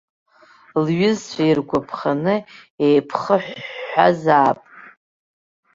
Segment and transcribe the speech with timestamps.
[0.85, 2.35] Лҩызцәа иргәаԥханы
[2.85, 4.59] еиԥхыҳәҳәазаап.